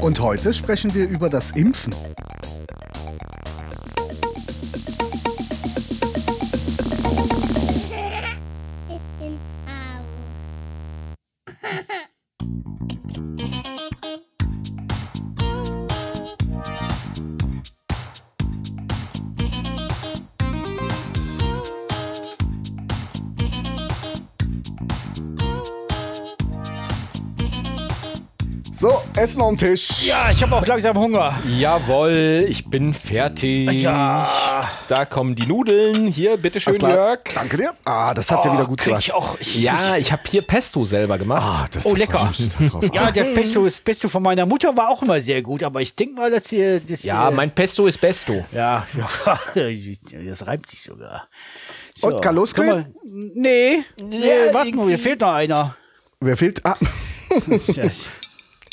[0.00, 1.94] Und heute sprechen wir über das Impfen.
[28.78, 30.04] So, Essen am Tisch.
[30.06, 31.34] Ja, ich habe auch langsam Hunger.
[31.58, 33.70] Jawohl, ich bin fertig.
[33.80, 34.28] Ja.
[34.88, 36.08] Da kommen die Nudeln.
[36.08, 36.78] Hier, bitteschön.
[36.78, 37.20] Jörg.
[37.34, 37.72] Danke dir.
[37.86, 39.02] Ah, das hat ja wieder gut gemacht.
[39.02, 39.38] ich auch.
[39.40, 41.42] Ich, Ja, ich habe hier Pesto selber gemacht.
[41.42, 42.30] Ah, das Oh, lecker.
[42.92, 45.94] Ja, der Pesto, das Pesto von meiner Mutter war auch immer sehr gut, aber ich
[45.94, 46.78] denke mal, dass hier.
[46.80, 48.44] Das ja, hier, mein Pesto ist Besto.
[48.52, 49.38] Ja, ja,
[50.28, 51.28] das reimt sich sogar.
[52.02, 52.94] Und kann losgehen?
[53.34, 54.96] Nee, nee, Ja, warte mal, hier irgendwie.
[54.98, 55.74] fehlt noch einer.
[56.20, 56.60] Wer fehlt?
[56.66, 56.76] Ah,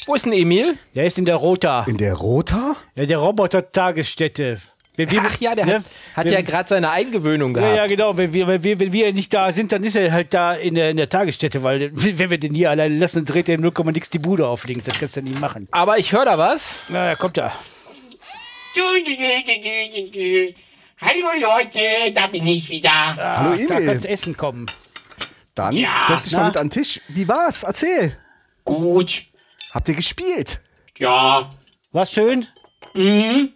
[0.05, 0.77] Wo ist denn Emil?
[0.95, 1.85] der ist in der Rota.
[1.87, 2.75] in der Rota?
[2.95, 4.59] Ja, der Roboter-Tagesstätte.
[4.95, 5.73] Wenn wir- Ach ja, der ne?
[5.75, 5.83] hat,
[6.15, 7.75] hat Wenn- ja gerade seine Eingewöhnung Ja, gehabt.
[7.77, 8.15] ja, genau.
[8.15, 10.75] Wenn wir, wenn, wir, wenn wir nicht da sind, dann ist er halt da in
[10.75, 13.71] der, in der Tagesstätte, weil wenn wir den hier alleine lassen, dann dreht er 0,
[13.91, 14.85] nix die Bude auf links.
[14.85, 15.67] Das kannst du nicht machen.
[15.71, 16.83] Aber ich höre da was.
[16.89, 17.53] Na, ja, kommt er.
[21.01, 22.89] Hallo Leute, da bin ich wieder.
[23.17, 23.87] Hallo Da Emil.
[23.87, 24.65] kannst Essen kommen.
[25.55, 27.01] Dann Ja, setz dich mal mit an den Tisch.
[27.09, 27.63] Wie war's?
[27.63, 28.17] Erzähl.
[28.63, 29.23] Gut.
[29.73, 30.61] Habt ihr gespielt?
[30.97, 31.49] Ja.
[31.91, 32.45] War schön?
[32.93, 33.49] Mhm.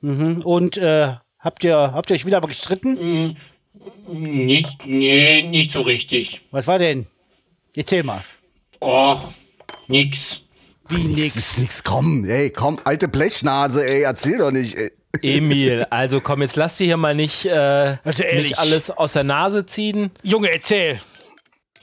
[0.00, 0.42] Mhm.
[0.44, 3.36] Und äh, habt ihr habt ihr euch wieder mal gestritten?
[4.08, 6.40] Nicht, nee, nicht so richtig.
[6.50, 7.06] Was war denn?
[7.74, 8.22] Erzähl mal.
[8.80, 9.32] Och,
[9.88, 10.40] nix.
[10.88, 11.36] Wie Das nix.
[11.36, 11.84] ist nix.
[11.84, 14.74] Komm, ey, komm, alte Blechnase, ey, erzähl doch nicht.
[14.76, 14.90] Ey.
[15.22, 18.50] Emil, also komm, jetzt lass dir hier mal nicht, äh, Also ehrlich.
[18.50, 20.10] nicht alles aus der Nase ziehen.
[20.22, 21.00] Junge, erzähl.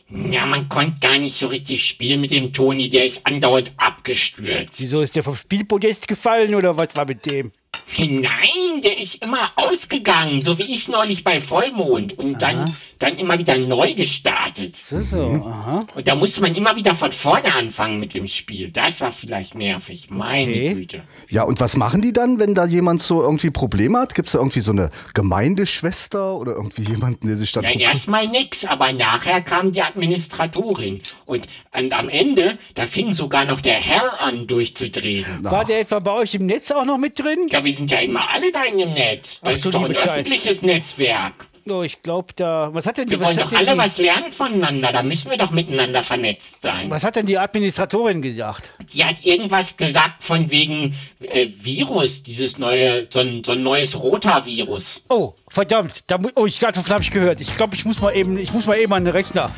[0.10, 4.80] Ja, man konnte gar nicht so richtig spielen mit dem Toni, der ist andauernd abgestürzt.
[4.80, 7.52] Wieso ist der vom Spielpodest gefallen oder was war mit dem?
[7.98, 13.38] Nein, der ist immer ausgegangen, so wie ich neulich bei Vollmond und dann, dann immer
[13.40, 14.76] wieder neu gestartet.
[14.84, 15.44] So, so.
[15.46, 15.86] Aha.
[15.96, 18.70] Und da musste man immer wieder von vorne anfangen mit dem Spiel.
[18.72, 20.74] Das war vielleicht nervig, meine Okay.
[20.74, 21.04] Güte.
[21.30, 24.16] Ja, und was machen die dann, wenn da jemand so irgendwie Probleme hat?
[24.16, 28.66] Gibt's da irgendwie so eine Gemeindeschwester oder irgendwie jemanden, der sich da Ja, erstmal nix,
[28.66, 31.02] aber nachher kam die Administratorin.
[31.26, 35.26] Und an, am Ende, da fing sogar noch der Herr an durchzudrehen.
[35.42, 37.48] War der etwa bei euch im Netz auch noch mit drin?
[37.50, 39.40] Ja, wir sind ja immer alle da in dem Netz.
[39.42, 40.08] Ach Das du ist doch ein Zeit.
[40.20, 41.34] öffentliches Netzwerk.
[41.70, 42.70] Oh, ich glaube da.
[42.74, 44.92] Was hat denn die, Wir wollen doch alle die, was lernen voneinander.
[44.92, 46.90] Da müssen wir doch miteinander vernetzt sein.
[46.90, 48.72] was hat denn die Administratorin gesagt?
[48.92, 54.00] Die hat irgendwas gesagt von wegen äh, Virus, dieses neue, so ein, so ein neues
[54.00, 55.04] Rotavirus.
[55.10, 56.04] Oh, verdammt.
[56.08, 57.40] Da, oh, ich davon habe ich gehört.
[57.42, 59.52] Ich glaube, ich muss mal eben, ich muss mal eben an den Rechner.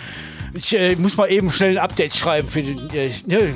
[0.53, 2.77] Ich äh, muss mal eben schnell ein Update schreiben für den.
[2.93, 3.53] Äh, ne,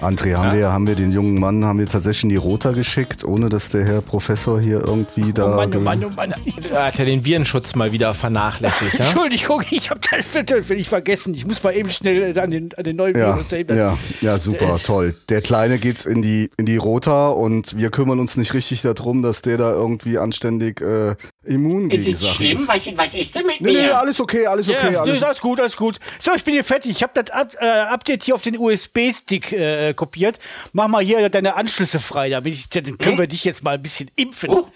[0.00, 3.24] André, haben, wir, haben wir den jungen Mann, haben wir tatsächlich in die Rota geschickt,
[3.24, 5.52] ohne dass der Herr Professor hier irgendwie da...
[5.52, 6.34] oh Mann, oh Mann, oh Mann.
[6.70, 8.98] Da hat er den Virenschutz mal wieder vernachlässigt.
[8.98, 9.04] Ja?
[9.04, 11.34] Entschuldigung, ich habe das natürlich vergessen.
[11.34, 13.98] Ich muss mal eben schnell an den, an den neuen Ja, Virus da eben- ja,
[14.20, 15.14] ja, super, toll.
[15.28, 19.22] Der Kleine geht in die, in die Rota und wir kümmern uns nicht richtig darum,
[19.22, 21.14] dass der da irgendwie anständig äh,
[21.44, 22.60] immun Ist gegen es Sachen schlimm?
[22.62, 22.68] ist.
[22.68, 23.98] Was, was ist denn mit Nee, nee, mir?
[23.98, 25.98] alles okay, alles okay, Ja, alles nee, alles gut, alles gut.
[26.18, 26.92] So, ich bin hier fertig.
[26.92, 30.38] Ich habe das Up äh, Update hier auf den USB-Stick äh, kopiert.
[30.72, 33.82] Mach mal hier deine Anschlüsse frei, damit ich, dann können wir dich jetzt mal ein
[33.82, 34.50] bisschen impfen.
[34.50, 34.68] Oh.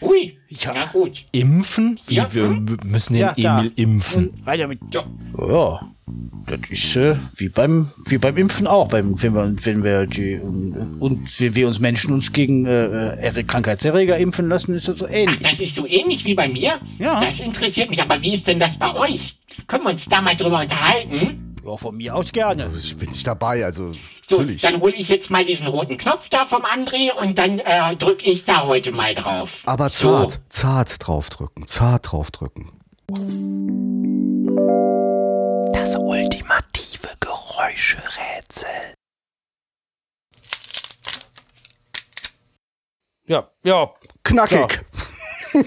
[0.00, 0.72] Ui, Ja.
[0.74, 1.24] na gut.
[1.32, 1.98] Impfen?
[2.06, 2.78] Wie, Ja, wir hm?
[2.84, 3.58] müssen den Ja, da.
[3.60, 4.30] Emil impfen.
[4.46, 4.78] Rein damit.
[4.92, 5.00] So.
[5.48, 5.80] Ja,
[6.46, 10.36] das ist äh, wie beim wie beim Impfen auch, beim, wenn wir wenn wir die
[10.38, 15.08] und wenn wir uns Menschen uns gegen äh, äh, Krankheitserreger impfen lassen, ist das so
[15.08, 15.40] ähnlich.
[15.40, 16.74] Das ist so ähnlich wie bei mir?
[16.98, 17.20] Ja.
[17.20, 19.36] Das interessiert mich, aber wie ist denn das bei euch?
[19.66, 21.47] Können wir uns da mal drüber unterhalten?
[21.68, 22.70] Ja, von mir aus gerne.
[22.74, 23.92] Ich bin nicht dabei, also
[24.26, 24.62] So, natürlich.
[24.62, 28.24] dann hole ich jetzt mal diesen roten Knopf da vom André und dann äh, drücke
[28.24, 29.64] ich da heute mal drauf.
[29.66, 32.72] Aber zart, zart draufdrücken, zart draufdrücken.
[35.74, 38.70] Das ultimative Geräuscherätsel.
[43.26, 43.92] Ja, ja.
[44.24, 44.80] Knackig.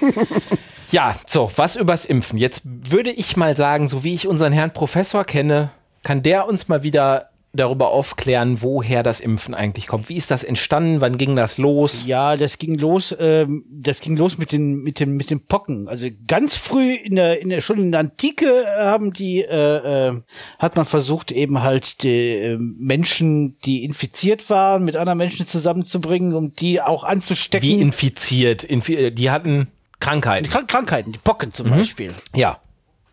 [0.92, 2.38] Ja, so, was übers Impfen.
[2.38, 5.70] Jetzt würde ich mal sagen, so wie ich unseren Herrn Professor kenne,
[6.04, 10.08] kann der uns mal wieder darüber aufklären, woher das Impfen eigentlich kommt.
[10.08, 11.02] Wie ist das entstanden?
[11.02, 12.06] Wann ging das los?
[12.06, 15.90] Ja, das ging los, ähm, das ging los mit den, mit den, mit den Pocken.
[15.90, 20.22] Also ganz früh in der, in der, schon in der Antike haben die, äh, äh,
[20.60, 26.34] hat man versucht eben halt die äh, Menschen, die infiziert waren, mit anderen Menschen zusammenzubringen,
[26.34, 27.68] um die auch anzustecken.
[27.68, 28.64] Wie infiziert?
[28.64, 29.68] Infi die hatten
[30.00, 30.46] Krankheiten.
[30.46, 32.14] die Krank Krankheiten, die Pocken zum Beispiel.
[32.34, 32.60] Ja.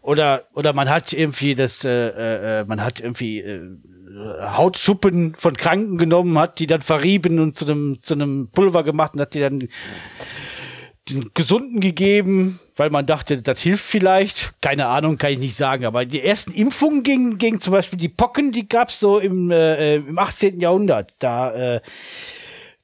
[0.08, 3.60] Oder, oder man hat irgendwie das, äh, äh, man hat irgendwie äh,
[4.40, 9.12] Hautschuppen von Kranken genommen, hat die dann verrieben und zu einem, zu einem Pulver gemacht
[9.12, 9.68] und hat die dann
[11.10, 14.54] den Gesunden gegeben, weil man dachte, das hilft vielleicht.
[14.62, 15.84] Keine Ahnung, kann ich nicht sagen.
[15.84, 19.96] Aber die ersten Impfungen gegen, gegen zum Beispiel die Pocken, die gab's so im, äh,
[19.96, 20.58] im 18.
[20.58, 21.12] Jahrhundert.
[21.18, 21.80] Da, äh,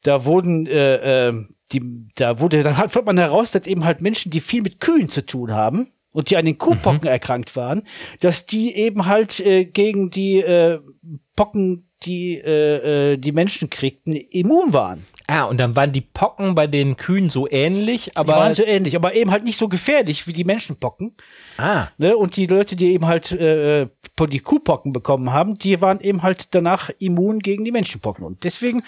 [0.03, 4.31] da wurden, äh, äh, die, da wurde, dann fand man heraus, dass eben halt Menschen,
[4.31, 7.83] die viel mit Kühen zu tun haben und die an den Kuhpocken erkrankt waren,
[8.21, 10.79] dass die eben halt äh, gegen die äh,
[11.37, 15.05] Pocken, die äh, äh, die Menschen kriegten, immun waren.
[15.27, 18.63] Ah, und dann waren die Pocken bei den Kühen so ähnlich, Die waren aber so
[18.65, 21.17] ähnlich, aber eben halt nicht so gefährlich wie die Menschenpocken.
[21.57, 22.17] ah, Ne?
[22.17, 23.89] Und die Leute, die eben halt äh,
[24.21, 28.25] die Kuhpocken bekommen haben, die waren eben halt danach immun gegen die Menschenpocken.
[28.25, 28.85] Und deswegen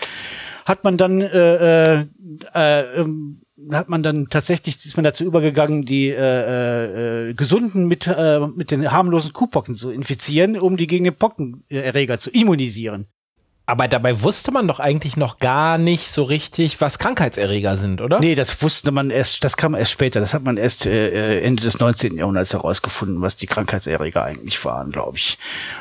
[0.65, 2.07] hat man dann äh, äh,
[2.55, 3.41] äh, ähm,
[3.73, 8.71] hat man dann tatsächlich ist man dazu übergegangen, die äh, äh, Gesunden mit äh, mit
[8.71, 13.07] den harmlosen Kuhpocken zu infizieren, um die gegen den Pockenerreger zu immunisieren.
[13.67, 18.21] Aber dabei wusste man doch eigentlich noch gar nicht so richtig, was Krankheitserreger sind, oder?
[18.21, 20.21] Nee, das wusste man erst, das kam erst später.
[20.21, 22.17] Das hat man erst äh, Ende des 19.
[22.17, 25.37] Jahrhunderts herausgefunden, was die Krankheitserreger eigentlich waren, glaube ich.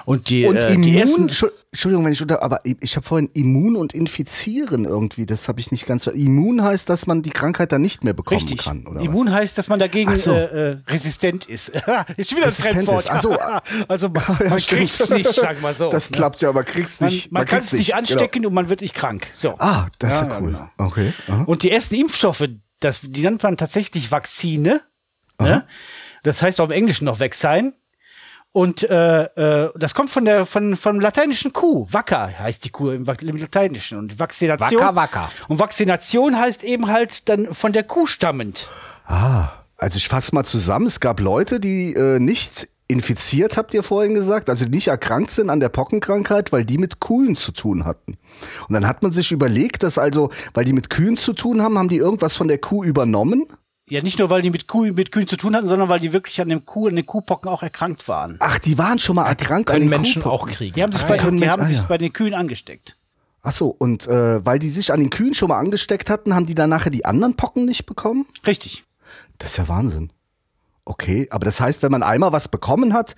[0.05, 2.95] Und die, Und äh, Immun, die ersten, Entschu- Entschuldigung, wenn ich unter, aber ich, ich
[2.95, 7.21] habe vorhin Immun und Infizieren irgendwie, das habe ich nicht ganz Immun heißt, dass man
[7.21, 8.63] die Krankheit dann nicht mehr bekommen Richtig.
[8.63, 10.31] kann, oder Immun heißt, dass man dagegen so.
[10.33, 11.69] äh, äh, resistent ist.
[12.17, 12.99] ist schon wieder ein Resistent Fremdwort.
[13.03, 13.11] ist.
[13.11, 13.37] Ach so.
[13.87, 14.49] also man, was?
[14.49, 15.91] man kriegt's nicht, sag mal so.
[15.91, 16.17] Das ne?
[16.17, 17.31] klappt ja, aber kriegt's Man, nicht.
[17.31, 18.47] man kann kriegt's es nicht anstecken Genau.
[18.49, 19.27] und man wird nicht krank.
[19.33, 19.55] So.
[19.59, 20.47] Ah, das ist ja, cool.
[20.51, 20.69] genau.
[20.77, 21.13] Okay.
[21.27, 21.43] aha.
[21.43, 22.47] Und die ersten Impfstoffe,
[22.79, 24.81] das, die nennt man tatsächlich Vakzine.
[25.39, 25.67] Ne?
[26.23, 27.73] Das heißt auch im Englischen noch Vaccine.
[28.51, 31.87] Und äh, äh, das kommt von der von vom lateinischen Kuh.
[31.91, 33.97] Wacker heißt die Kuh im, im Lateinischen.
[33.97, 34.79] Und Vaccination.
[34.79, 35.31] Wacker, wacker.
[35.49, 38.69] Und Vaccination heißt eben halt dann von der Kuh stammend.
[39.05, 40.85] Ah, also ich fasse mal zusammen.
[40.85, 45.49] Es gab Leute, die äh, nicht infiziert, habt ihr vorhin gesagt, also nicht erkrankt sind
[45.49, 48.17] an der Pockenkrankheit, weil die mit Kühen zu tun hatten.
[48.67, 51.77] Und dann hat man sich überlegt, dass also, weil die mit Kühen zu tun haben,
[51.77, 53.45] haben die irgendwas von der Kuh übernommen?
[53.89, 56.11] Ja, nicht nur, weil die mit, Kuh, mit Kühen zu tun hatten, sondern weil die
[56.11, 58.37] wirklich an dem Kuh, an den Kuhpocken auch erkrankt waren.
[58.39, 60.49] Ach, die waren schon mal erkrankt an Können den Menschen Kuhpocken.
[60.49, 60.73] auch kriegen.
[60.75, 61.29] Die haben sich, Ah, bei, ja.
[61.31, 61.85] die haben Ah, sich ja.
[61.87, 62.97] bei den Kühen angesteckt.
[63.43, 66.47] Ach so, und äh, weil die sich an den Kühen schon mal angesteckt hatten, haben
[66.47, 68.25] die dann nachher die anderen Pocken nicht bekommen?
[68.47, 68.83] Richtig.
[69.37, 70.11] Das ist ja Wahnsinn.
[70.85, 73.15] Okay, aber das heißt, wenn man einmal was bekommen hat,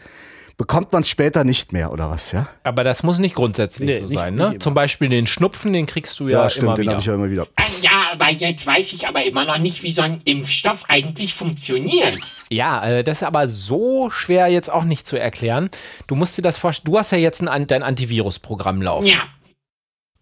[0.55, 2.47] bekommt man es später nicht mehr, oder was, ja?
[2.63, 4.49] Aber das muss nicht grundsätzlich Nee, so nicht- sein, nicht ne?
[4.53, 4.59] immer.
[4.59, 6.91] Zum Beispiel den Schnupfen, den kriegst du ja, immer stimmt, den wieder.
[6.93, 7.43] habe ich ja immer wieder.
[7.57, 11.35] Äh, Ja, aber jetzt weiß ich aber immer noch nicht, wie so ein Impfstoff eigentlich
[11.35, 12.17] funktioniert.
[12.49, 15.69] Ja, äh, das ist aber so schwer jetzt auch nicht zu erklären.
[16.07, 19.07] Du musst dir das vorstellen, du hast ja jetzt ein, dein Antivirusprogramm laufen.
[19.07, 19.19] Ja,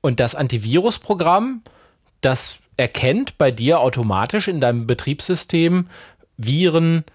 [0.01, 1.61] Und das Antivirusprogramm,
[2.21, 5.87] das erkennt bei dir automatisch in deinem Betriebssystem
[6.37, 7.05] Viren,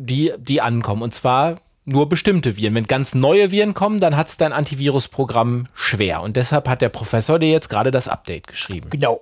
[0.00, 1.02] die, die ankommen.
[1.02, 2.74] Und zwar nur bestimmte Viren.
[2.74, 6.22] Wenn ganz neue Viren kommen, dann hat es dein Antivirusprogramm schwer.
[6.22, 8.90] Und deshalb hat der Professor dir jetzt gerade das Update geschrieben.
[8.90, 9.20] Genau.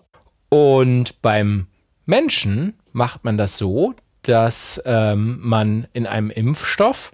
[0.48, 1.66] Und beim
[2.06, 7.12] Menschen macht man das so, dass ähm, man in einem Impfstoff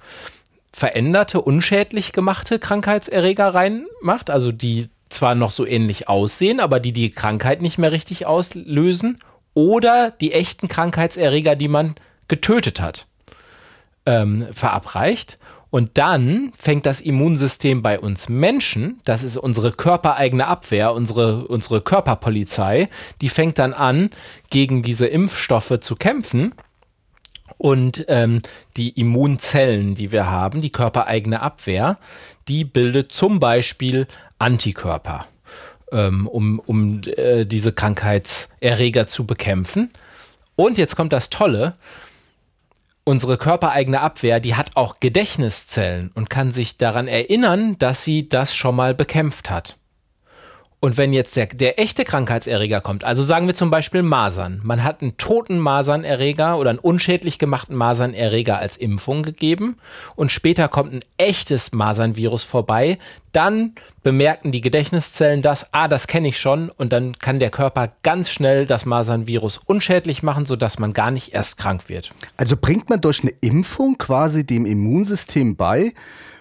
[0.73, 7.11] veränderte, unschädlich gemachte Krankheitserreger reinmacht, also die zwar noch so ähnlich aussehen, aber die die
[7.11, 9.18] Krankheit nicht mehr richtig auslösen,
[9.54, 11.94] oder die echten Krankheitserreger, die man
[12.26, 13.06] getötet hat,
[14.06, 15.38] ähm, verabreicht.
[15.75, 21.80] Und dann fängt das Immunsystem bei uns Menschen, das ist unsere körpereigene Abwehr, unsere, unsere
[21.80, 22.88] Körperpolizei,
[23.20, 24.11] die fängt dann an,
[24.50, 26.54] gegen diese Impfstoffe zu kämpfen.
[27.58, 28.42] Und ähm,
[28.76, 31.99] die Immunzellen, die wir haben, die körpereigene Abwehr,
[32.46, 34.06] die bildet zum Beispiel
[34.38, 35.26] Antikörper,
[35.90, 39.90] ähm, um, um äh, diese Krankheitserreger zu bekämpfen.
[40.54, 41.75] Und jetzt kommt das Tolle,
[43.04, 48.54] unsere körpereigene Abwehr, die hat auch Gedächtniszellen und kann sich daran erinnern, dass sie das
[48.54, 49.76] schon mal bekämpft hat.
[50.84, 54.84] Und wenn jetzt der, der echte Krankheitserreger kommt, also sagen wir zum Beispiel Masern, man
[54.84, 59.78] hat einen toten Masernerreger oder einen unschädlich gemachten Masernerreger als Impfung gegeben
[60.14, 62.98] und später kommt ein echtes Masernvirus vorbei,
[63.32, 63.72] dann
[64.02, 68.28] bemerken die Gedächtniszellen das, ah, das kenne ich schon und dann kann der Körper ganz
[68.28, 72.10] schnell das Masernvirus unschädlich machen, sodass man gar nicht erst krank wird.
[72.36, 75.94] Also bringt man durch eine Impfung quasi dem Immunsystem bei,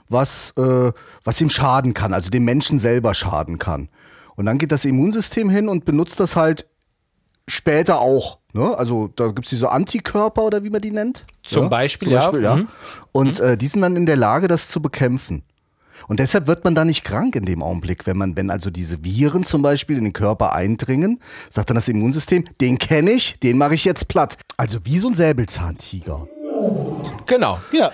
[0.09, 0.91] was, äh,
[1.23, 3.87] was ihm schaden kann, also dem Menschen selber schaden kann.
[4.35, 6.67] Und dann geht das Immunsystem hin und benutzt das halt
[7.47, 8.39] später auch.
[8.53, 8.77] Ne?
[8.77, 11.25] Also da gibt es diese Antikörper oder wie man die nennt.
[11.41, 12.55] Zum Beispiel, ja.
[12.55, 12.67] Mhm.
[13.11, 15.43] Und äh, die sind dann in der Lage, das zu bekämpfen.
[16.07, 19.03] Und deshalb wird man da nicht krank in dem Augenblick, wenn man, wenn also diese
[19.03, 23.57] Viren zum Beispiel in den Körper eindringen, sagt dann das Immunsystem, den kenne ich, den
[23.57, 24.37] mache ich jetzt platt.
[24.57, 26.27] Also wie so ein Säbelzahntiger.
[27.25, 27.59] Genau.
[27.71, 27.91] Ja.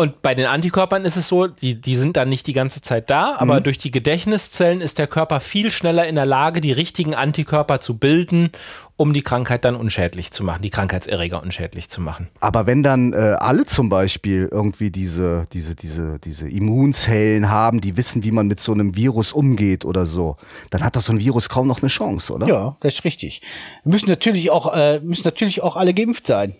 [0.00, 3.10] Und bei den Antikörpern ist es so, die, die sind dann nicht die ganze Zeit
[3.10, 3.64] da, aber Mhm.
[3.64, 7.98] durch die Gedächtniszellen ist der Körper viel schneller in der Lage, die richtigen Antikörper zu
[7.98, 8.50] bilden,
[8.96, 12.28] um die Krankheit dann unschädlich zu machen, die Krankheitserreger unschädlich zu machen.
[12.40, 17.98] Aber wenn dann äh, alle zum Beispiel irgendwie diese, diese, diese, diese Immunzellen haben, die
[17.98, 20.38] wissen, wie man mit so einem Virus umgeht oder so,
[20.70, 22.46] dann hat doch so ein Virus kaum noch eine Chance, oder?
[22.46, 23.42] Ja, das ist richtig.
[23.84, 26.54] Müssen natürlich auch, äh, müssen natürlich auch alle geimpft sein.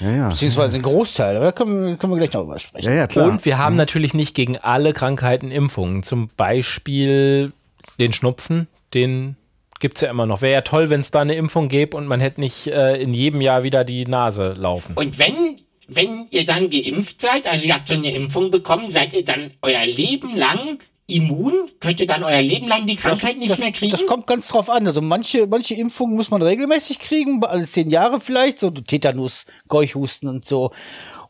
[0.00, 0.10] Ja.
[0.10, 0.28] ja.
[0.30, 1.36] Beziehungsweise ein Großteil.
[1.36, 2.88] Aber da können wir, können wir gleich noch drüber sprechen.
[2.88, 3.28] Ja, ja, klar.
[3.28, 6.02] Und wir haben natürlich nicht gegen alle Krankheiten Impfungen.
[6.02, 7.52] Zum Beispiel
[7.98, 9.36] den Schnupfen, den
[9.78, 10.42] gibt es ja immer noch.
[10.42, 13.12] Wäre ja toll, wenn es da eine Impfung gäbe und man hätte nicht äh, in
[13.12, 14.94] jedem Jahr wieder die Nase laufen.
[14.94, 15.56] Und wenn,
[15.88, 19.50] wenn ihr dann geimpft seid, also ihr habt so eine Impfung bekommen, seid ihr dann
[19.62, 20.78] euer Leben lang
[21.10, 21.70] immun?
[21.80, 23.92] Könnt ihr dann euer Leben lang die Krankheit nicht das, mehr kriegen?
[23.92, 24.86] Das kommt ganz drauf an.
[24.86, 30.28] Also manche, manche Impfungen muss man regelmäßig kriegen, alle zehn Jahre vielleicht, so Tetanus, Keuchhusten
[30.28, 30.70] und so.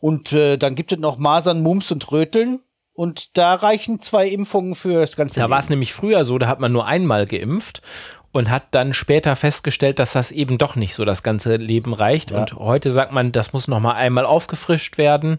[0.00, 2.60] Und äh, dann gibt es noch Masern, Mumps und Röteln.
[2.92, 6.48] Und da reichen zwei Impfungen für das ganze Da war es nämlich früher so, da
[6.48, 7.80] hat man nur einmal geimpft
[8.32, 12.30] und hat dann später festgestellt, dass das eben doch nicht so das ganze Leben reicht.
[12.30, 15.38] Und heute sagt man, das muss noch mal einmal aufgefrischt werden.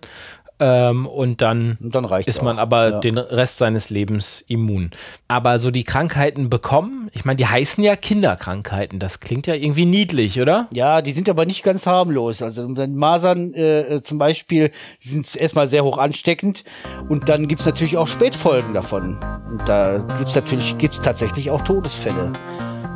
[0.64, 3.00] Ähm, und dann, Und dann ist man auch, aber ja.
[3.00, 4.92] den Rest seines Lebens immun.
[5.28, 9.00] Aber so die Krankheiten bekommen, ich meine, die heißen ja Kinderkrankheiten.
[9.00, 10.68] Das klingt ja irgendwie niedlich, oder?
[10.72, 12.44] Ja, die sind aber nicht ganz harmlos.
[12.44, 16.64] Also Masern äh, äh, zum Beispiel, sind erstmal sehr hoch ansteckend
[17.10, 19.18] und dann gibt's natürlich auch Spätfolgen davon.
[19.50, 22.32] Und da gibt's natürlich, gibt's tatsächlich auch Todesfälle.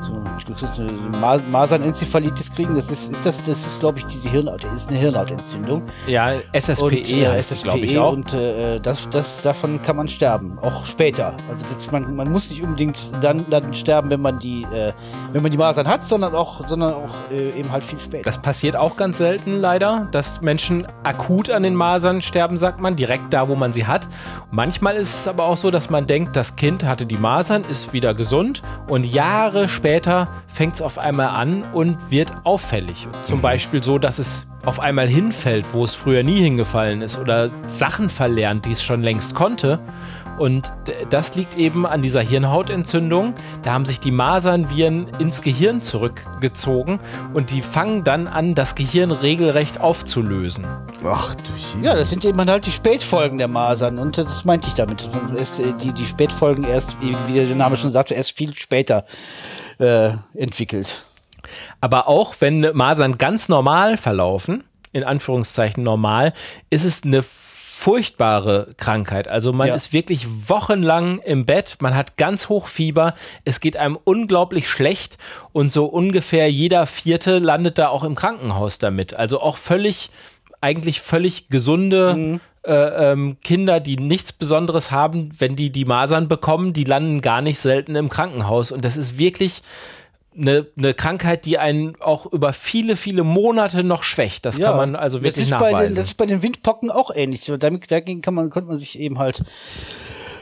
[0.06, 4.64] So, eine Ma Masernenzephalitis kriegen, das ist, ist das, das ist, glaube ich, diese Hirnhaut,
[4.66, 5.84] ist eine Hirnhautentzündung.
[6.08, 8.14] Ja, SSPE Und, äh, heißt es, glaube ich, auch.
[8.14, 11.36] Und äh, das, das, davon kann man sterben, auch später.
[11.50, 14.94] Also das, man, man muss nicht unbedingt dann, dann sterben, wenn man die, äh,
[15.32, 18.24] wenn man die Masern hat, sondern auch, sondern auch äh, eben halt viel später.
[18.24, 22.96] Das passiert auch ganz selten leider, dass Menschen akut an den Masern sterben, sagt man,
[22.96, 24.08] direkt da, wo man sie hat.
[24.52, 27.94] Manchmal ist es aber auch so, dass man denkt, das Kind hatte die Masern, ist
[27.94, 29.95] wieder gesund und Jahre später
[30.48, 33.08] fängt es auf einmal an und wird auffällig.
[33.26, 37.50] Zum Beispiel so, dass es auf einmal hinfällt, wo es früher nie hingefallen ist oder
[37.66, 39.80] Sachen verlernt, die es schon längst konnte.
[40.40, 40.74] Und
[41.10, 43.36] das liegt eben an dieser Hirnhautentzündung.
[43.62, 47.00] Da haben sich die Masernviren ins Gehirn zurückgezogen
[47.34, 50.66] und die fangen dann an, das Gehirn regelrecht aufzulösen.
[51.06, 54.68] Ach du Schie- Ja, das sind eben halt die Spätfolgen der Masern und das meinte
[54.68, 55.10] ich damit.
[55.38, 59.06] Ist, äh, die, die Spätfolgen erst, wie wie der Name schon sagte, erst viel später
[59.80, 61.04] äh, entwickelt.
[61.82, 66.34] Aber auch wenn Masern ganz normal verlaufen, in Anführungszeichen normal,
[66.70, 69.28] ist es eine furchtbare Krankheit.
[69.28, 69.76] Also man Ja.
[69.76, 73.14] ist wirklich wochenlang im Bett, man hat ganz hoch Fieber,
[73.44, 75.18] es geht einem unglaublich schlecht
[75.52, 79.16] und so ungefähr jeder Vierte landet da auch im Krankenhaus damit.
[79.16, 80.10] Also auch völlig,
[80.62, 86.74] eigentlich völlig gesunde äh, ähm, Kinder, die nichts Besonderes haben, wenn die die Masern bekommen,
[86.74, 88.72] die landen gar nicht selten im Krankenhaus.
[88.72, 89.62] Und das ist wirklich
[90.38, 94.46] eine, eine Krankheit, die einen auch über viele, viele Monate noch schwächt.
[94.46, 95.96] Das kann man also wirklich das ist Bei den, nachweisen.
[95.96, 97.52] das ist bei den Windpocken auch ähnlich.
[97.60, 99.44] Damit, dagegen kann man, konnte man sich eben halt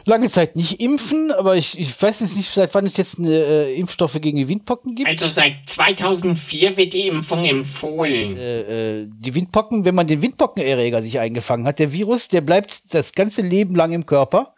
[0.06, 3.30] lange Zeit nicht impfen, aber ich, ich weiß jetzt nicht, seit wann es jetzt eine,
[3.32, 5.10] äh, Impfstoffe gegen die Windpocken gibt.
[5.10, 8.38] Also seit 2004 wird die Impfung empfohlen.
[8.38, 13.14] äh, die Windpocken, wenn man den Windpockenerreger sich eingefangen hat, der Virus, der bleibt das
[13.14, 14.54] ganze Leben lang im Körper.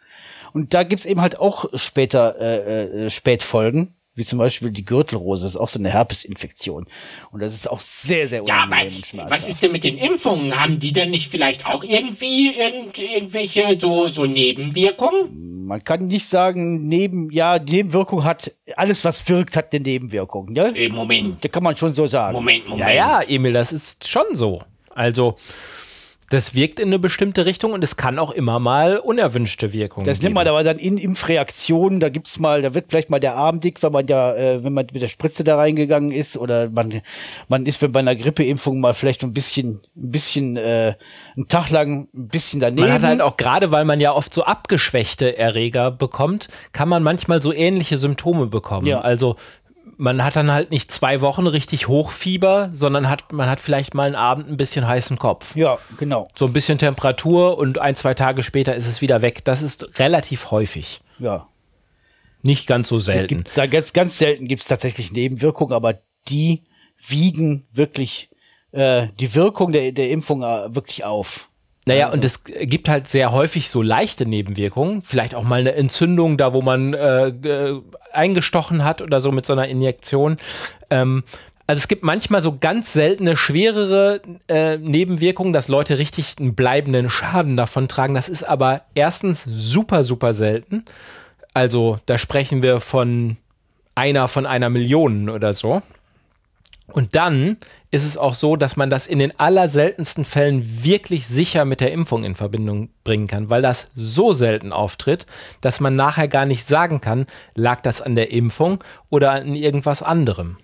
[0.52, 5.44] Und da gibt's eben halt auch später äh, äh, Spätfolgen, wie zum Beispiel die Gürtelrose,
[5.44, 6.86] das ist auch so eine Herpesinfektion.
[7.30, 9.30] Und das ist auch sehr, sehr Ja, aber unangenehm und schmerzhaft.
[9.42, 10.58] was ist denn mit den Impfungen?
[10.60, 15.66] Haben die denn nicht vielleicht auch irgendwie irgend, irgendwelche so, so Nebenwirkungen?
[15.66, 20.54] Man kann nicht sagen, neben, ja, Nebenwirkung hat, alles was wirkt, hat eine Nebenwirkung.
[20.54, 20.68] Ja?
[20.68, 22.34] Äh, Moment, Da kann man schon so sagen.
[22.34, 22.88] Moment, Moment.
[22.88, 24.62] ja, ja, Emil, das ist schon so.
[24.94, 25.36] Also,
[26.30, 30.20] das wirkt in eine bestimmte Richtung und es kann auch immer mal unerwünschte Wirkungen Das
[30.20, 32.00] nennt man aber dann in Impfreaktionen.
[32.00, 34.72] Da gibt's mal, da wird vielleicht mal der Arm dick, wenn man ja, äh, wenn
[34.72, 37.00] man mit der Spritze da reingegangen ist, oder man,
[37.48, 40.94] man ist wenn bei einer Grippeimpfung mal vielleicht ein bisschen, ein bisschen, äh,
[41.36, 42.88] einen Tag lang ein bisschen daneben.
[42.88, 47.02] Man hat halt auch gerade, weil man ja oft so abgeschwächte Erreger bekommt, kann man
[47.02, 48.86] manchmal so ähnliche Symptome bekommen.
[48.86, 49.00] Ja.
[49.00, 49.36] Also
[49.96, 54.06] man hat dann halt nicht zwei Wochen richtig Hochfieber, sondern hat, man hat vielleicht mal
[54.06, 55.56] einen Abend ein bisschen heißen Kopf.
[55.56, 56.28] Ja, genau.
[56.34, 59.44] So ein bisschen Temperatur und ein, zwei Tage später ist es wieder weg.
[59.44, 61.00] Das ist relativ häufig.
[61.18, 61.48] Ja.
[62.42, 63.44] Nicht ganz so selten.
[63.54, 66.64] Da ganz, ganz selten gibt es tatsächlich Nebenwirkungen, aber die
[67.08, 68.30] wiegen wirklich
[68.72, 71.48] äh, die Wirkung der, der Impfung äh, wirklich auf.
[71.88, 75.02] Naja, und es gibt halt sehr häufig so leichte Nebenwirkungen.
[75.02, 77.80] Vielleicht auch mal eine Entzündung, da wo man äh, äh,
[78.12, 80.36] eingestochen hat oder so mit so einer Injektion.
[80.90, 81.22] Ähm,
[81.68, 87.08] also es gibt manchmal so ganz seltene, schwerere äh, Nebenwirkungen, dass Leute richtig einen bleibenden
[87.08, 88.14] Schaden davon tragen.
[88.14, 90.84] Das ist aber erstens super, super selten.
[91.54, 93.36] Also da sprechen wir von
[93.94, 95.82] einer von einer Million oder so.
[96.92, 97.56] Und dann
[97.90, 101.92] ist es auch so, dass man das in den allerseltensten Fällen wirklich sicher mit der
[101.92, 105.26] Impfung in Verbindung bringen kann, weil das so selten auftritt,
[105.60, 110.02] dass man nachher gar nicht sagen kann, lag das an der Impfung oder an irgendwas
[110.02, 110.58] anderem.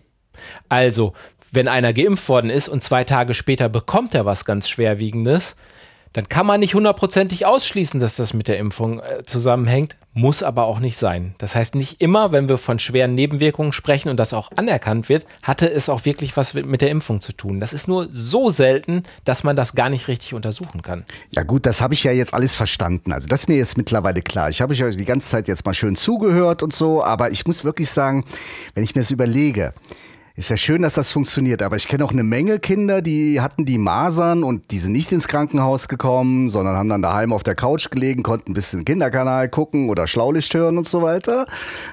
[0.68, 1.12] Also,
[1.50, 5.56] wenn einer geimpft worden ist und zwei Tage später bekommt er was ganz Schwerwiegendes,
[6.12, 10.64] dann kann man nicht hundertprozentig ausschließen, dass das mit der Impfung äh, zusammenhängt, muss aber
[10.64, 11.34] auch nicht sein.
[11.38, 15.26] Das heißt, nicht immer, wenn wir von schweren Nebenwirkungen sprechen und das auch anerkannt wird,
[15.42, 17.60] hatte es auch wirklich was mit der Impfung zu tun.
[17.60, 21.04] Das ist nur so selten, dass man das gar nicht richtig untersuchen kann.
[21.34, 23.12] Ja gut, das habe ich ja jetzt alles verstanden.
[23.12, 24.50] Also das ist mir jetzt mittlerweile klar.
[24.50, 27.64] Ich habe euch die ganze Zeit jetzt mal schön zugehört und so, aber ich muss
[27.64, 28.24] wirklich sagen,
[28.74, 29.72] wenn ich mir das überlege,
[30.34, 33.66] ist ja schön, dass das funktioniert, aber ich kenne auch eine Menge Kinder, die hatten
[33.66, 37.54] die Masern und die sind nicht ins Krankenhaus gekommen, sondern haben dann daheim auf der
[37.54, 41.46] Couch gelegen, konnten ein bisschen Kinderkanal gucken oder Schlaulicht hören und so weiter.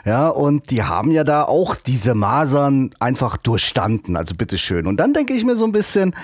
[0.05, 4.88] Ja, und die haben ja da auch diese Masern einfach durchstanden, also bitteschön.
[4.88, 6.15] Und dann denke ich mir so ein bisschen,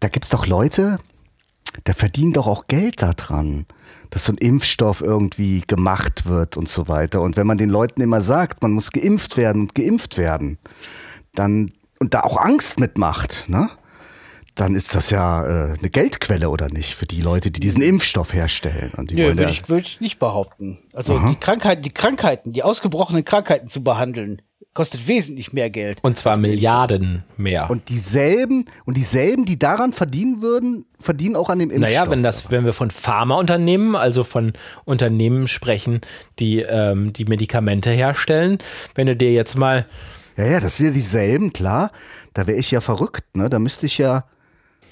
[0.00, 0.98] da gibt's doch Leute,
[1.84, 3.66] der verdient doch auch Geld daran,
[4.10, 7.20] dass so ein Impfstoff irgendwie gemacht wird und so weiter.
[7.20, 10.58] Und wenn man den Leuten immer sagt, man muss geimpft werden und geimpft werden,
[11.34, 13.70] dann und da auch Angst mitmacht, ne?
[14.54, 18.32] Dann ist das ja äh, eine Geldquelle oder nicht für die Leute, die diesen Impfstoff
[18.32, 18.90] herstellen.
[18.96, 20.78] Und die Nö, würde ja, ich, würd ich nicht behaupten.
[20.94, 24.40] Also die Krankheiten, die Krankheiten, die ausgebrochenen Krankheiten zu behandeln,
[24.76, 25.98] kostet wesentlich mehr Geld.
[26.02, 27.70] Und zwar Milliarden mehr.
[27.70, 31.90] und dieselben und dieselben, die daran verdienen würden, verdienen auch an dem Impfstoff.
[31.90, 34.52] Naja, wenn das, wenn wir von Pharmaunternehmen, also von
[34.84, 36.02] Unternehmen sprechen,
[36.38, 38.58] die ähm, die Medikamente herstellen,
[38.94, 39.86] wenn du dir jetzt mal
[40.36, 41.90] Ja, ja, das sind ja dieselben, klar.
[42.34, 43.48] Da wäre ich ja verrückt, ne?
[43.48, 44.24] Da müsste ich ja,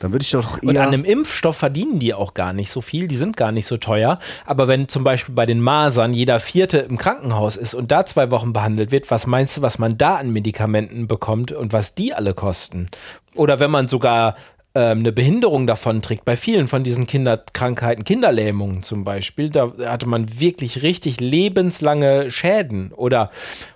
[0.00, 0.82] dann würde ich doch Und eher.
[0.82, 3.76] an einem Impfstoff verdienen die auch gar nicht so viel, die sind gar nicht so
[3.76, 4.18] teuer.
[4.44, 8.30] Aber wenn zum Beispiel bei den Masern jeder Vierte im Krankenhaus ist und da zwei
[8.30, 12.12] Wochen behandelt wird, was meinst du, was man da an Medikamenten bekommt und was die
[12.12, 12.88] alle kosten?
[13.34, 14.36] Oder wenn man sogar
[14.74, 20.06] ähm, eine Behinderung davon trägt, bei vielen von diesen Kinderkrankheiten, Kinderlähmungen zum Beispiel, da hatte
[20.06, 22.92] man wirklich richtig lebenslange Schäden.
[22.92, 23.30] Oder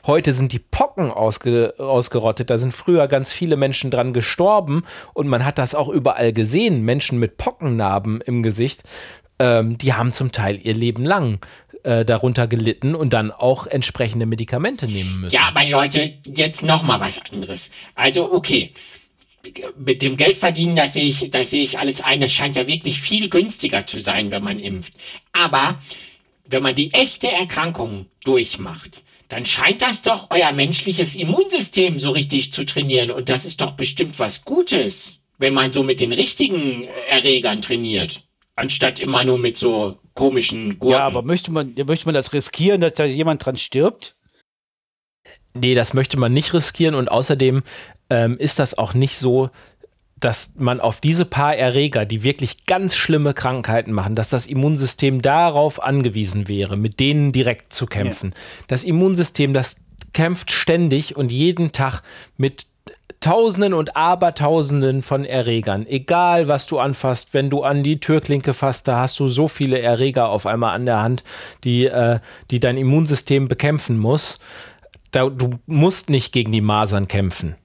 [0.07, 4.83] heute sind die Pocken ausge ausgerottet, da sind früher ganz viele Menschen dran gestorben
[5.15, 8.83] und man hat das auch überall gesehen, Menschen mit Pockennarben im Gesicht,
[9.39, 11.39] ähm, die haben zum Teil ihr Leben lang
[11.85, 15.35] äh, darunter gelitten und dann auch entsprechende Medikamente nehmen müssen.
[15.35, 17.71] Ja, aber Leute, jetzt noch mal was anderes.
[17.95, 18.73] Also okay,
[19.77, 22.21] mit dem Geld verdienen, das sehe ich, das sehe ich alles ein.
[22.21, 24.95] Das scheint ja wirklich viel günstiger zu sein, wenn man impft.
[25.33, 25.79] Aber
[26.47, 32.53] wenn man die echte Erkrankung durchmacht, dann scheint das doch euer menschliches Immunsystem so richtig
[32.53, 33.11] zu trainieren.
[33.11, 38.23] Und das ist doch bestimmt was Gutes, wenn man so mit den richtigen Erregern trainiert.
[38.57, 40.99] Anstatt immer nur mit so komischen Gurken.
[40.99, 44.17] Ja, aber möchte man, möchte man das riskieren, dass da jemand dran stirbt?
[45.55, 47.63] Nee, das möchte man nicht riskieren und außerdem
[48.11, 49.51] ähm, ist das auch nicht so,
[50.21, 55.23] dass man auf diese paar Erreger, die wirklich ganz schlimme Krankheiten machen, dass das Immunsystem
[55.23, 58.35] darauf angewiesen wäre, mit denen direkt zu kämpfen.
[58.67, 59.77] Das Immunsystem, das
[60.13, 62.03] kämpft ständig und jeden Tag
[62.37, 62.67] mit
[63.21, 65.87] Tausenden und Abertausenden von Erregern.
[65.87, 69.81] Egal, was du anfasst, wenn du an die Türklinke fasst, da hast du so viele
[69.81, 71.25] Erreger auf einmal an der Hand,
[71.65, 72.21] die, äh,
[72.53, 74.39] die dein Immunsystem bekämpfen muss.
[75.11, 77.57] Da, du musst nicht gegen die Masern kämpfen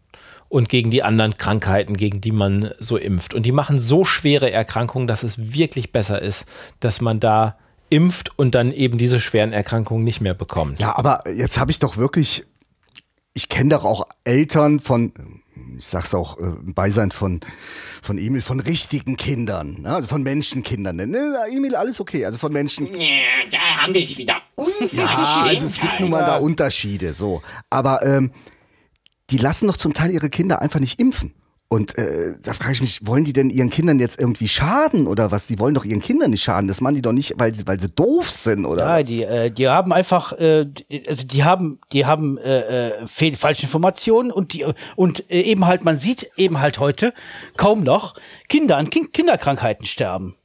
[0.54, 3.34] und gegen die anderen Krankheiten, gegen die man so impft.
[3.34, 6.46] Und die machen so schwere Erkrankungen, dass es wirklich besser ist,
[6.80, 7.58] dass man da
[7.90, 10.80] impft und dann eben diese schweren Erkrankungen nicht mehr bekommt.
[10.80, 12.44] Ja, aber jetzt habe ich doch wirklich,
[13.34, 15.12] ich kenne doch auch Eltern von,
[15.80, 17.40] ich sag's auch äh, im Beisein von,
[18.04, 19.96] von Emil, von richtigen Kindern, ne?
[19.96, 20.98] also von Menschenkindern.
[20.98, 21.36] Ne?
[21.52, 22.94] Emil, alles okay, also von Menschen.
[22.94, 23.08] Ja,
[23.50, 24.36] da haben wir es wieder.
[24.92, 27.42] Ja, also es gibt nun mal da Unterschiede, so.
[27.72, 28.30] Aber ähm,
[29.34, 31.34] die lassen doch zum Teil ihre Kinder einfach nicht impfen.
[31.70, 35.32] Und äh, da frage ich mich, wollen die denn ihren Kindern jetzt irgendwie schaden oder
[35.32, 35.48] was?
[35.48, 36.68] Die wollen doch ihren Kindern nicht schaden.
[36.68, 39.08] Das machen die doch nicht, weil sie, weil sie doof sind oder Ja, was?
[39.08, 43.64] die, äh, die haben einfach, äh, die- also die haben, die haben äh, äh, falsche
[43.64, 44.66] Informationen und die
[44.96, 47.12] und äh, eben halt, man sieht eben halt heute
[47.58, 48.14] kaum noch
[48.50, 50.36] Kinder an kind Kinderkrankheiten sterben.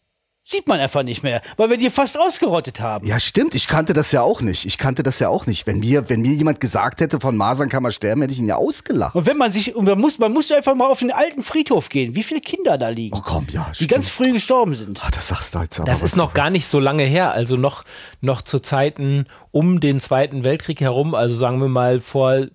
[0.51, 3.07] Sieht man einfach nicht mehr, weil wir die fast ausgerottet haben.
[3.07, 3.55] Ja, stimmt.
[3.55, 4.65] Ich kannte das ja auch nicht.
[4.65, 5.67] Ich kannte das ja auch nicht.
[5.67, 8.49] Wenn mir, wenn mir jemand gesagt hätte, von Masern kann man sterben, hätte ich ihn
[8.49, 9.15] ja ausgelacht.
[9.15, 11.91] Und wenn man sich, und man muss, man muss einfach mal auf den alten Friedhof
[11.91, 13.91] gehen, wie viele Kinder da liegen, Oh komm, ja, die stimmt.
[13.91, 15.05] ganz früh gestorben sind.
[15.05, 15.91] Ah, das sagst du jetzt aber.
[15.91, 17.85] Das ist noch gar nicht so lange her, also noch,
[18.23, 22.49] noch zu Zeiten um den Zweiten Weltkrieg herum, also sagen wir mal vor äh,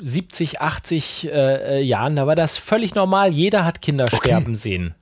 [0.00, 3.32] 70, 80 äh, äh, Jahren, da war das völlig normal.
[3.32, 4.94] Jeder hat Kinder sterben sehen.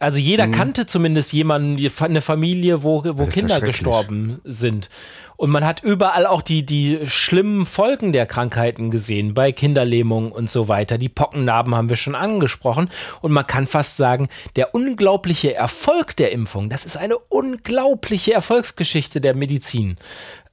[0.00, 3.30] Also jeder kannte zumindest jemanden, eine Familie, wo, wo Mhm.
[3.30, 4.88] Kinder gestorben sind.
[5.36, 10.50] Und man hat überall auch die, die schlimmen Folgen der Krankheiten gesehen, bei Kinderlähmung und
[10.50, 10.98] so weiter.
[10.98, 12.90] Die Pockennarben haben wir schon angesprochen.
[13.20, 19.20] Und man kann fast sagen, der unglaubliche Erfolg der Impfung, das ist eine unglaubliche Erfolgsgeschichte
[19.20, 19.96] der Medizin.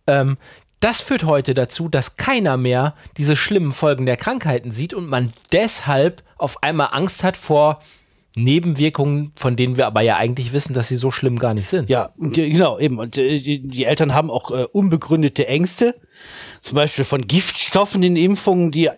[0.08, 0.38] Ähm,
[0.82, 5.34] das führt heute dazu, dass keiner mehr diese schlimmen Folgen der Krankheiten sieht und man
[5.52, 7.80] deshalb auf einmal Angst hat vor
[8.36, 11.90] Nebenwirkungen, von denen wir aber ja eigentlich wissen, dass sie so schlimm gar nicht sind.
[11.90, 13.00] Ja, genau, eben.
[13.00, 15.96] Und äh, die, die Eltern haben auch äh, unbegründete Ängste,
[16.62, 18.90] zum Beispiel von Giftstoffen in Impfungen, die,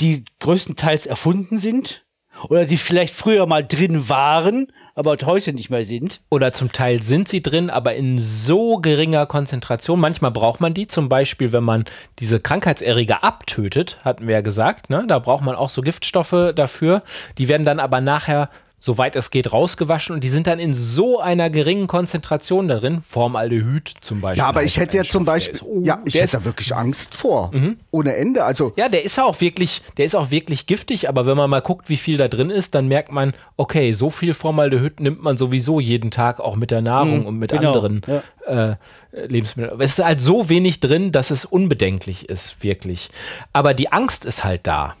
[0.00, 2.04] die größtenteils erfunden sind
[2.48, 6.20] oder die vielleicht früher mal drin waren, aber heute nicht mehr sind.
[6.30, 10.00] Oder zum Teil sind sie drin, aber in so geringer Konzentration.
[10.00, 11.84] Manchmal braucht man die, zum Beispiel, wenn man
[12.18, 14.90] diese Krankheitserreger abtötet, hatten wir ja gesagt.
[14.90, 15.04] Ne?
[15.06, 17.02] Da braucht man auch so Giftstoffe dafür.
[17.38, 21.18] Die werden dann aber nachher, soweit es geht, rausgewaschen und die sind dann in so
[21.20, 23.02] einer geringen Konzentration darin.
[23.02, 24.38] Formaldehyd zum Beispiel.
[24.42, 26.40] Ja, aber ich hätte ja zum Beispiel, ist- oh, ja, ich hätte Mhm.
[26.40, 27.50] da wirklich Angst vor.
[27.90, 28.44] Ohne Ende.
[28.44, 31.50] Also, Ja, der ist ja auch wirklich, der ist auch wirklich giftig, aber wenn man
[31.50, 35.22] mal guckt, wie viel da drin ist, dann merkt man, okay, so viel Formaldehyd nimmt
[35.22, 38.02] man sowieso jeden Tag auch mit der Nahrung und mit genau, anderen
[38.46, 38.76] äh,
[39.12, 39.74] Lebensmitteln.
[39.74, 43.10] Aber es ist halt so wenig drin, dass es unbedenklich ist, wirklich.
[43.52, 44.94] Aber die Angst ist halt da.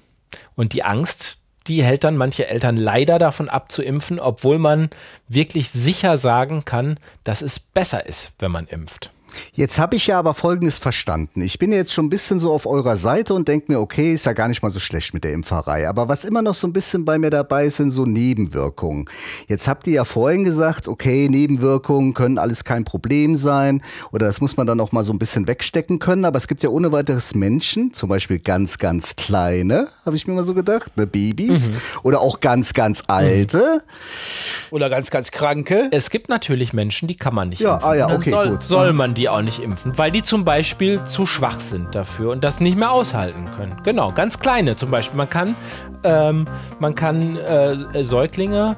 [0.56, 1.36] Und die Angst,
[1.68, 4.90] die hält dann manche Eltern leider davon ab zu impfen, obwohl man
[5.28, 9.10] wirklich sicher sagen kann, dass es besser ist, wenn man impft.
[9.54, 11.42] Jetzt habe ich ja aber Folgendes verstanden.
[11.42, 14.26] Ich bin jetzt schon ein bisschen so auf eurer Seite und denke mir, okay, ist
[14.26, 15.88] ja gar nicht mal so schlecht mit der Impferei.
[15.88, 19.06] Aber was immer noch so ein bisschen bei mir dabei ist, sind so Nebenwirkungen.
[19.48, 24.40] Jetzt habt ihr ja vorhin gesagt, okay, Nebenwirkungen können alles kein Problem sein oder das
[24.40, 26.24] muss man dann auch mal so ein bisschen wegstecken können.
[26.24, 30.34] Aber es gibt ja ohne weiteres Menschen, zum Beispiel ganz, ganz kleine, habe ich mir
[30.34, 31.70] mal so gedacht, ne, Babys
[32.02, 33.82] oder auch ganz, ganz alte.
[34.70, 35.88] Oder ganz, ganz Kranke.
[35.90, 37.88] Es gibt natürlich Menschen, die kann man nicht Ja, impfen.
[37.88, 38.62] ah ja, okay, soll, gut.
[38.62, 42.44] Soll man die auch nicht impfen, weil die zum Beispiel zu schwach sind dafür und
[42.44, 43.76] das nicht mehr aushalten können.
[43.84, 45.16] Genau, ganz kleine zum Beispiel.
[45.16, 45.56] Man kann,
[46.04, 46.46] ähm,
[46.78, 48.76] man kann äh, Säuglinge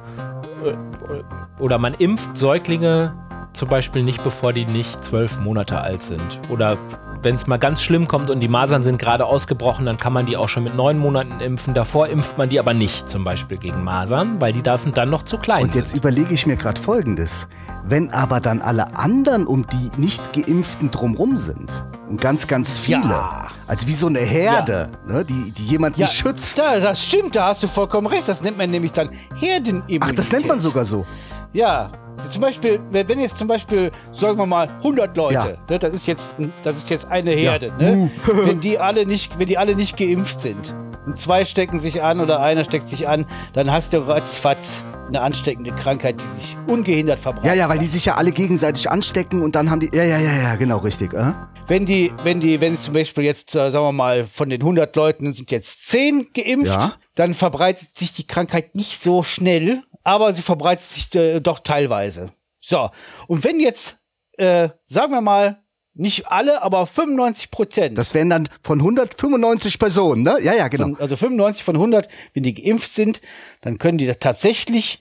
[0.65, 3.15] äh, oder man impft Säuglinge
[3.53, 6.41] zum Beispiel nicht, bevor die nicht zwölf Monate alt sind.
[6.51, 6.79] Oder
[7.23, 10.25] wenn es mal ganz schlimm kommt und die Masern sind gerade ausgebrochen, dann kann man
[10.27, 11.75] die auch schon mit neun Monaten impfen.
[11.75, 15.23] Davor impft man die aber nicht, zum Beispiel gegen Masern, weil die dürfen dann noch
[15.25, 15.99] zu klein Und jetzt sind.
[15.99, 17.47] überlege ich mir gerade Folgendes.
[17.85, 21.71] Wenn aber dann alle anderen um die nicht geimpften drumrum sind
[22.09, 23.49] und ganz, ganz viele, Ja.
[23.67, 26.59] also wie so eine Herde, ne, die, die jemanden Ja, schützt.
[26.59, 28.29] Da, das stimmt, da hast du vollkommen recht.
[28.29, 30.03] Das nennt man nämlich dann Herdenimmunität.
[30.03, 31.07] Ach, das nennt man sogar so.
[31.53, 31.91] Ja,
[32.29, 35.47] zum Beispiel, wenn jetzt zum Beispiel, sagen wir mal, 100 Leute, Ja.
[35.69, 39.47] ne, das ist jetzt, das ist jetzt eine Herde, ne, wenn die alle nicht, wenn
[39.47, 40.75] die alle nicht geimpft sind
[41.07, 45.23] und zwei stecken sich an oder einer steckt sich an, dann hast du ratzfatz eine
[45.23, 47.47] ansteckende Krankheit, die sich ungehindert verbreitet.
[47.47, 49.91] Ja, ja, weil die sich ja alle gegenseitig anstecken und dann haben die.
[49.93, 51.13] Ja, ja, ja, ja, genau, richtig.
[51.15, 51.33] Äh?
[51.67, 54.95] Wenn die, wenn die, wenn zum Beispiel jetzt, äh, sagen wir mal, von den 100
[54.95, 56.93] Leuten sind jetzt 10 geimpft, Ja.
[57.17, 62.33] dann verbreitet sich die Krankheit nicht so schnell, aber sie verbreitet sich äh, doch teilweise.
[62.61, 62.91] So.
[63.27, 63.99] Und wenn jetzt,
[64.39, 65.63] äh, sagen wir mal,
[65.95, 67.99] nicht alle, aber 95 Prozent.
[67.99, 70.37] Das wären dann von 195 Personen, ne?
[70.41, 70.85] Ja, ja, genau.
[70.85, 73.21] Von, also 95 von 100, wenn die geimpft sind,
[73.61, 75.01] dann können die da tatsächlich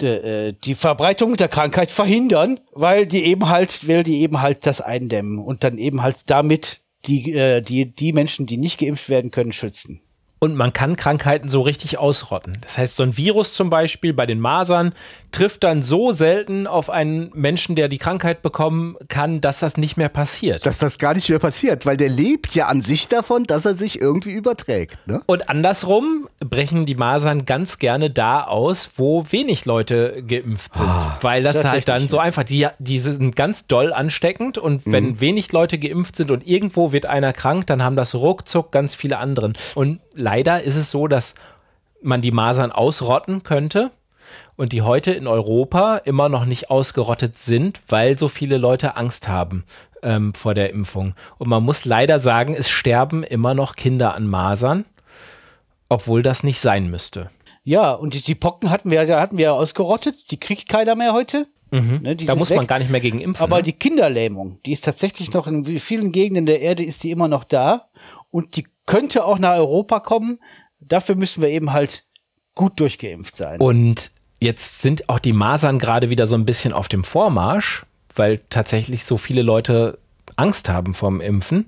[0.00, 4.80] äh, die Verbreitung der Krankheit verhindern, weil die eben halt, weil die eben halt das
[4.80, 9.30] eindämmen und dann eben halt damit die, äh, die, die Menschen, die nicht geimpft werden
[9.30, 10.02] können, schützen.
[10.38, 12.58] Und man kann Krankheiten so richtig ausrotten.
[12.60, 14.92] Das heißt, so ein Virus zum Beispiel bei den Masern
[15.36, 19.98] trifft dann so selten auf einen Menschen, der die Krankheit bekommen kann, dass das nicht
[19.98, 20.64] mehr passiert.
[20.64, 23.74] Dass das gar nicht mehr passiert, weil der lebt ja an sich davon, dass er
[23.74, 24.96] sich irgendwie überträgt.
[25.06, 25.20] Ne?
[25.26, 30.88] Und andersrum brechen die Masern ganz gerne da aus, wo wenig Leute geimpft sind.
[31.20, 35.52] weil das halt dann so einfach, die, die sind ganz doll ansteckend und wenn wenig
[35.52, 39.52] Leute geimpft sind und irgendwo wird einer krank, dann haben das ruckzuck ganz viele anderen.
[39.74, 41.34] Und leider ist es so, dass
[42.00, 43.90] man die Masern ausrotten könnte
[44.56, 49.28] und die heute in Europa immer noch nicht ausgerottet sind, weil so viele Leute Angst
[49.28, 49.64] haben
[50.02, 51.14] ähm, vor der Impfung.
[51.38, 54.84] Und man muss leider sagen, es sterben immer noch Kinder an Masern,
[55.88, 57.30] obwohl das nicht sein müsste.
[57.64, 60.30] Ja, und die, die Pocken hatten wir, ja- hatten wir ausgerottet.
[60.30, 61.46] Die kriegt keiner mehr heute.
[61.72, 62.58] Ne, die Da muss weg.
[62.58, 63.42] man gar nicht mehr gegen impfen.
[63.42, 63.62] Aber ne?
[63.64, 67.42] die Kinderlähmung, die ist tatsächlich noch in vielen Gegenden der Erde ist die immer noch
[67.42, 67.88] da
[68.30, 70.38] und die könnte auch nach Europa kommen.
[70.78, 72.06] Dafür müssen wir eben halt
[72.54, 73.60] gut durchgeimpft sein.
[73.60, 78.40] Und jetzt sind auch die Masern gerade wieder so ein bisschen auf dem Vormarsch, weil
[78.50, 79.98] tatsächlich so viele Leute
[80.36, 81.66] Angst haben vorm Impfen.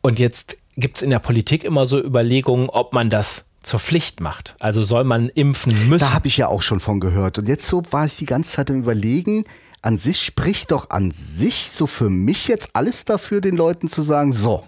[0.00, 4.20] Und jetzt gibt es in der Politik immer so Überlegungen, ob man das zur Pflicht
[4.20, 4.54] macht.
[4.60, 6.00] Also soll man impfen müssen.
[6.00, 7.38] Da habe ich ja auch schon von gehört.
[7.38, 9.44] Und jetzt so war ich die ganze Zeit am Überlegen,
[9.82, 14.02] an sich spricht doch an sich so für mich jetzt alles dafür, den Leuten zu
[14.02, 14.64] sagen, so,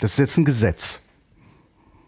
[0.00, 1.00] das ist jetzt ein Gesetz.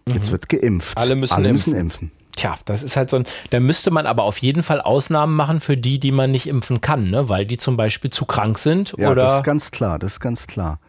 [0.07, 0.97] Jetzt wird geimpft.
[0.97, 1.03] Mhm.
[1.03, 2.11] Alle müssen Alle müssen impfen.
[2.37, 3.25] Tja, das ist halt so ein.
[3.51, 6.81] Da müsste man aber auf jeden Fall Ausnahmen machen für die, die man nicht impfen
[6.81, 7.29] kann, ne?
[7.29, 9.23] weil die zum Beispiel zu krank sind Ja, oder.
[9.23, 10.81] das ist ganz klar, das ist ganz klar.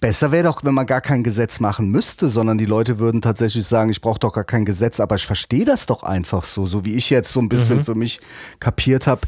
[0.00, 3.66] Besser wäre doch, wenn man gar kein Gesetz machen müsste, sondern die Leute würden tatsächlich
[3.66, 6.84] sagen, ich brauche doch gar kein Gesetz, aber ich verstehe das doch einfach so, so
[6.84, 7.84] wie ich jetzt so ein bisschen Mhm.
[7.84, 8.20] für mich
[8.60, 9.22] kapiert habe,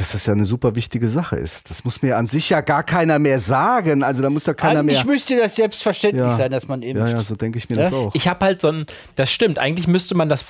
[0.00, 1.70] dass das ja eine super wichtige Sache ist.
[1.70, 4.02] Das muss mir an sich ja gar keiner mehr sagen.
[4.02, 5.12] Also da muss doch keiner Eigentlich mehr.
[5.14, 6.36] müsste das selbstverständlich Ja.
[6.36, 7.06] sein, dass man impft.
[7.12, 7.82] Ja, ja, so denke ich mir Ja?
[7.84, 8.14] das auch.
[8.14, 8.86] Ich habe halt so ein,
[9.16, 10.44] das stimmt, eigentlich müsste man das,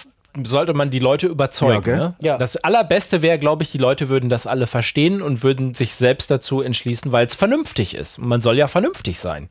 [0.45, 1.83] sollte man die Leute Ja, überzeugen.
[1.83, 1.97] gell?
[1.97, 2.15] ne?
[2.21, 2.39] Ja.
[2.39, 6.31] Das Allerbeste wäre, glaube ich, die Leute würden das alle verstehen und würden sich selbst
[6.31, 8.19] dazu entschließen, weil es vernünftig ist.
[8.19, 9.49] Und Man soll ja vernünftig sein.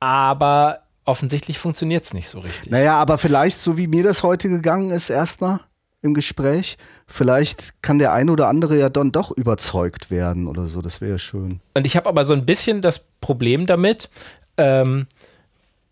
[0.00, 2.70] Aber offensichtlich funktioniert es nicht so richtig.
[2.70, 5.60] Naja, aber vielleicht, so wie mir das heute gegangen ist, erstmal
[6.02, 10.82] im Gespräch, vielleicht kann der ein oder andere ja dann doch überzeugt werden oder so.
[10.82, 11.60] Das wäre ja schön.
[11.74, 14.10] Und ich habe aber so ein bisschen das Problem damit,
[14.56, 15.06] ähm,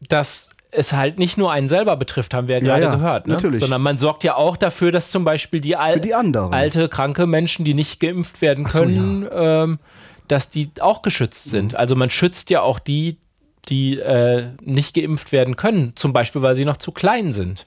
[0.01, 3.27] dass es halt nicht nur einen selber betrifft, haben wir ja Ja, gerade ja, gehört,
[3.27, 3.35] ne?
[3.35, 3.61] natürlich.
[3.61, 7.65] sondern man sorgt ja auch dafür, dass zum Beispiel die, al die alte, kranke Menschen,
[7.65, 9.79] die nicht geimpft werden Ach so, können, ähm,
[10.29, 11.51] dass die auch geschützt Mhm.
[11.51, 11.77] sind.
[11.77, 13.17] Also man schützt ja auch die,
[13.69, 17.67] die äh, nicht geimpft werden können, zum Beispiel, weil sie noch zu klein sind.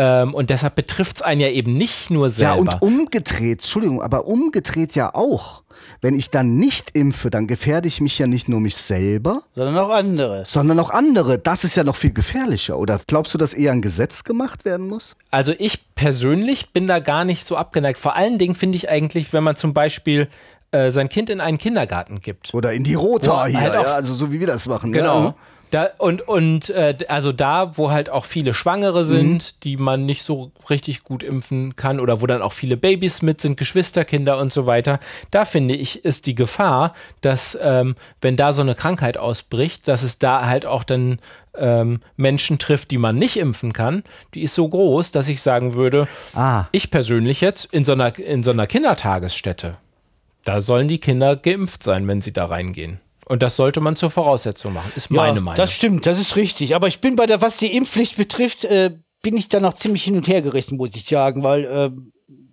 [0.00, 2.54] Ähm, und deshalb betrifft es einen ja eben nicht nur selber.
[2.54, 5.64] Ja, und umgedreht, Entschuldigung, aber umgedreht ja auch.
[6.00, 9.76] Wenn ich dann nicht impfe, dann gefährde ich mich ja nicht nur mich selber, Sondern
[9.78, 10.44] auch andere.
[10.46, 11.38] sondern auch andere.
[11.38, 12.78] Das ist ja noch viel gefährlicher.
[12.78, 15.16] Oder glaubst du, dass eher ein Gesetz gemacht werden muss?
[15.32, 17.98] Also ich persönlich bin da gar nicht so abgeneigt.
[17.98, 20.28] Vor allen Dingen finde ich eigentlich, wenn man zum Beispiel
[20.70, 22.54] äh, sein Kind in einen Kindergarten gibt.
[22.54, 24.92] Oder in die Rota hier, halt ja, also so wie wir das machen.
[24.92, 25.24] Genau.
[25.24, 25.34] Ja.
[25.70, 30.22] Da, und und äh, also da, wo halt auch viele Schwangere sind, die man nicht
[30.22, 34.52] so richtig gut impfen kann oder wo dann auch viele Babys mit sind, Geschwisterkinder und
[34.52, 34.98] so weiter,
[35.30, 40.02] da finde ich, ist die Gefahr, dass ähm, wenn da so eine Krankheit ausbricht, dass
[40.02, 41.18] es da halt auch dann
[41.56, 44.04] ähm, Menschen trifft, die man nicht impfen kann,
[44.34, 46.64] die ist so groß, dass ich sagen würde, Ah.
[46.72, 49.76] ich persönlich jetzt in so einer, in so einer Kindertagesstätte,
[50.44, 53.00] da sollen die Kinder geimpft sein, wenn sie da reingehen.
[53.28, 55.56] Und das sollte man zur Voraussetzung machen, ist meine ja, Meinung.
[55.56, 56.74] Das stimmt, das ist richtig.
[56.74, 60.04] Aber ich bin bei der, was die Impfpflicht betrifft, äh, bin ich da noch ziemlich
[60.04, 61.90] hin und her gerissen, muss ich sagen, weil äh,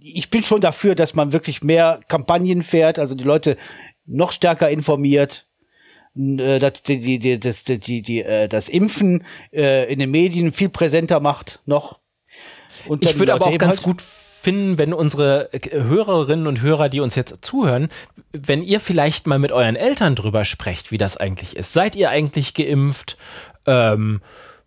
[0.02, 3.58] ich bin schon dafür, dass man wirklich mehr Kampagnen fährt, also die Leute
[4.06, 5.48] noch stärker informiert.
[6.18, 10.52] äh, dass die, die, die, das, die, die, äh, das Impfen äh, in den Medien
[10.52, 12.00] viel präsenter macht noch.
[12.88, 14.04] Und ich würde aber auch ganz halt- gut
[14.46, 17.90] finden, wenn unsere äh, Hörerinnen und Hörer, die uns jetzt zuhören,
[18.32, 21.74] wenn ihr vielleicht mal mit euren Eltern drüber sprecht, wie das eigentlich ist.
[21.74, 23.18] Seid ihr eigentlich geimpft?
[23.66, 24.22] Ähm,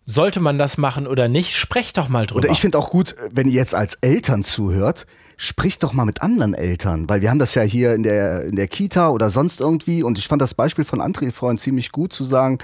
[0.05, 1.55] sollte man das machen oder nicht?
[1.55, 2.39] Sprecht doch mal drüber.
[2.39, 5.05] Oder ich finde auch gut, wenn ihr jetzt als Eltern zuhört,
[5.41, 8.57] spricht doch mal mit anderen Eltern, weil wir haben das ja hier in der, in
[8.57, 12.11] der Kita oder sonst irgendwie und ich fand das Beispiel von André vorhin ziemlich gut
[12.11, 12.57] zu sagen,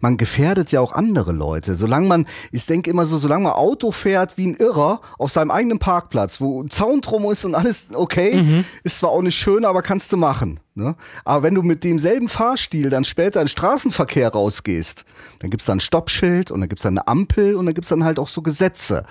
[0.00, 1.74] man gefährdet ja auch andere Leute.
[1.74, 5.50] Solange man, ich denke immer so, solange man Auto fährt wie ein Irrer auf seinem
[5.50, 9.66] eigenen Parkplatz, wo ein Zaun drum ist und alles okay, ist zwar auch nicht schön,
[9.66, 10.58] aber kannst du machen.
[10.74, 10.96] Ne?
[11.26, 15.04] Aber wenn du mit demselben Fahrstil dann später in den Straßenverkehr rausgehst,
[15.40, 18.04] dann gibt's da ein Stoppschild und dann gibt's dann eine Ampel und dann gibt's dann
[18.04, 19.04] halt auch so Gesetze.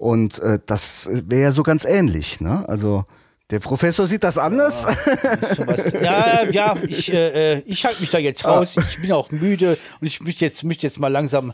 [0.00, 2.40] Und äh, das wäre ja so ganz ähnlich.
[2.40, 2.64] Ne?
[2.66, 3.04] Also
[3.50, 4.82] der Professor sieht das anders.
[4.82, 5.92] sowas.
[6.02, 8.78] Ja, ja, ich, äh, äh, ich halte mich da jetzt raus.
[8.78, 11.52] Ich bin auch müde und ich möchte jetzt, möchte jetzt mal langsam.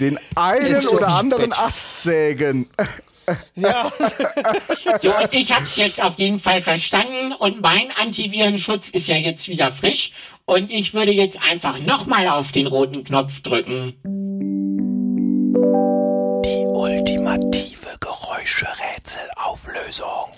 [0.00, 1.58] Den einen oder anderen Bett.
[1.58, 2.66] Ast sägen.
[3.56, 3.92] Ja,
[5.02, 9.16] So, und ich habe es jetzt auf jeden Fall verstanden und mein Antivirenschutz ist ja
[9.16, 10.12] jetzt wieder frisch
[10.46, 14.71] und ich würde jetzt einfach nochmal auf den roten Knopf drücken.
[16.44, 20.30] Die ultimative Geräuscherätselauflösung.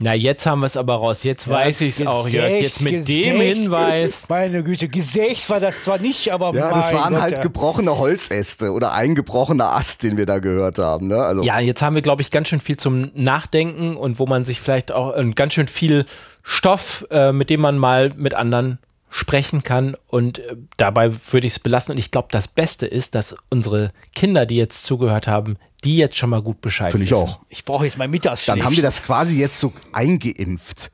[0.00, 1.24] Na, jetzt haben wir es aber raus.
[1.24, 2.60] Jetzt weiß ich es auch, Jörg.
[2.60, 4.28] Jetzt mit Gesächt, dem Hinweis.
[4.28, 7.42] Meine Güte, Gesächt war das zwar nicht, aber Ja, das waren Gott, halt ja.
[7.42, 11.08] gebrochene Holzäste oder ein gebrochener Ast, den wir da gehört haben.
[11.08, 11.16] Ne?
[11.16, 14.44] Also, Ja, jetzt haben wir, glaube ich, ganz schön viel zum Nachdenken und wo man
[14.44, 16.04] sich vielleicht auch äh, ganz schön viel
[16.44, 18.78] Stoff, äh, mit dem man mal mit anderen
[19.10, 19.96] sprechen kann.
[20.06, 21.92] Und äh, dabei würde ich es belassen.
[21.92, 26.16] Und ich glaube, das Beste ist, dass unsere Kinder, die jetzt zugehört haben, die jetzt
[26.16, 27.22] schon mal gut Bescheid Finde ich wissen.
[27.28, 27.44] auch.
[27.48, 28.60] Ich brauche jetzt mein Mittagsschläfchen.
[28.60, 30.90] Dann haben wir das quasi jetzt so eingeimpft.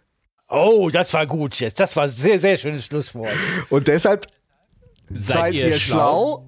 [0.48, 1.81] Oh, das war gut jetzt.
[1.81, 3.33] Das war ein sehr, sehr schönes Schlusswort.
[3.70, 4.27] Und deshalb
[5.12, 6.46] Seid, ihr schlau?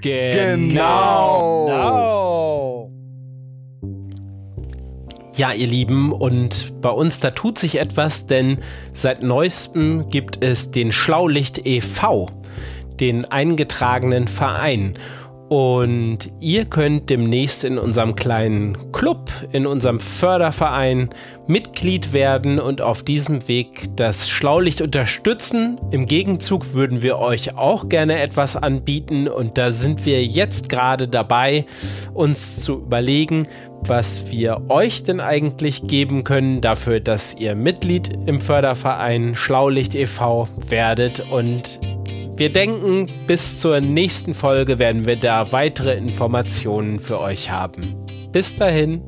[0.00, 1.68] Genau.
[1.68, 2.55] Oh.
[5.36, 8.56] Ja, ihr Lieben, und bei uns, da tut sich etwas, denn
[8.92, 12.30] seit neuestem gibt es den Schlaulicht e.V.,
[12.98, 14.94] den eingetragenen Verein.
[15.50, 21.10] Und ihr könnt demnächst in unserem kleinen Club, in unserem Förderverein
[21.46, 25.78] Mitglied werden und auf diesem Weg das Schlaulicht unterstützen.
[25.92, 31.06] Im Gegenzug würden wir euch auch gerne etwas anbieten und da sind wir jetzt gerade
[31.06, 31.66] dabei,
[32.12, 33.46] uns zu überlegen,
[33.88, 40.48] was wir euch denn eigentlich geben können dafür, dass ihr Mitglied im Förderverein Schlaulicht e.V.
[40.68, 41.80] werdet und
[42.36, 47.82] wir denken, bis zur nächsten Folge werden wir da weitere Informationen für euch haben.
[48.30, 49.02] Bis dahin.